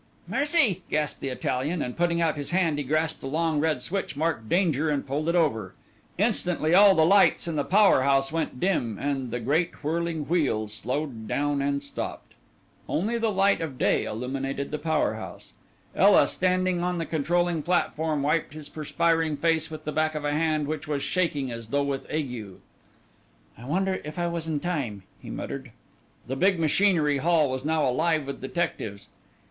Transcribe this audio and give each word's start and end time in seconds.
"Mercy!" 0.27 0.81
gasped 0.89 1.19
the 1.21 1.27
Italian, 1.27 1.79
and 1.79 1.95
putting 1.95 2.19
out 2.19 2.35
his 2.35 2.49
hand 2.49 2.79
he 2.79 2.83
grasped 2.83 3.21
a 3.21 3.27
long 3.27 3.59
red 3.59 3.83
switch 3.83 4.17
marked 4.17 4.49
'Danger' 4.49 4.89
and 4.89 5.05
pulled 5.05 5.29
it 5.29 5.35
over. 5.35 5.75
Instantly 6.17 6.73
all 6.73 6.95
the 6.95 7.05
lights 7.05 7.47
in 7.47 7.55
the 7.55 7.63
power 7.63 8.01
house 8.01 8.31
went 8.33 8.59
dim, 8.59 8.97
and 8.97 9.29
the 9.29 9.39
great 9.39 9.83
whirling 9.83 10.27
wheels 10.27 10.73
slowed 10.73 11.27
down 11.27 11.61
and 11.61 11.83
stopped. 11.83 12.33
Only 12.89 13.19
the 13.19 13.31
light 13.31 13.61
of 13.61 13.77
day 13.77 14.05
illuminated 14.05 14.71
the 14.71 14.79
power 14.79 15.13
house. 15.13 15.53
Ela, 15.95 16.27
standing 16.27 16.81
on 16.81 16.97
the 16.97 17.05
controlling 17.05 17.61
platform, 17.61 18.23
wiped 18.23 18.55
his 18.55 18.69
perspiring 18.69 19.37
face 19.37 19.69
with 19.69 19.85
the 19.85 19.91
back 19.91 20.15
of 20.15 20.25
a 20.25 20.31
hand 20.31 20.65
which 20.65 20.87
was 20.87 21.03
shaking 21.03 21.51
as 21.51 21.67
though 21.67 21.83
with 21.83 22.09
ague. 22.09 22.53
"I 23.55 23.65
wonder 23.65 24.01
if 24.03 24.17
I 24.17 24.25
was 24.25 24.47
in 24.47 24.59
time?" 24.61 25.03
he 25.21 25.29
muttered. 25.29 25.71
The 26.25 26.35
big 26.35 26.59
machinery 26.59 27.19
hall 27.19 27.51
was 27.51 27.63
now 27.63 27.87
alive 27.87 28.25
with 28.25 28.41
detectives. 28.41 29.07